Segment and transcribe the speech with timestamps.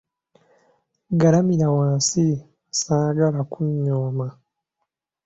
[1.21, 2.23] Galamira wansi
[2.79, 4.27] saagala kunnyooma.